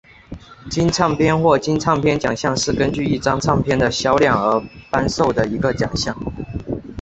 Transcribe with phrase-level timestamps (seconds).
[0.71, 6.17] 金唱片或金唱片奖项是根据一张唱片的销量而颁授的一个奖项。